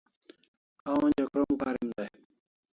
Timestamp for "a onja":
0.89-1.25